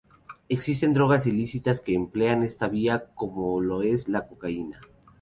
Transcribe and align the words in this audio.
Existen 0.49 0.95
drogas 0.95 1.27
ilícitas 1.27 1.79
que 1.79 1.93
emplean 1.93 2.41
esta 2.41 2.67
vía 2.67 3.05
como 3.13 3.61
lo 3.61 3.83
es 3.83 4.09
la 4.09 4.27
cocaína. 4.27 4.81